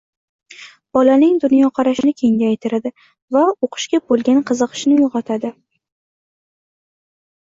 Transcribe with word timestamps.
bolaning 0.97 1.33
dunyoqarashini 1.41 2.13
kengaytiradi 2.21 2.91
va 3.37 3.43
o‘qishga 3.67 4.01
bo‘lgan 4.13 4.41
qiziqishini 4.51 4.97
uyg‘otadi. 5.09 5.53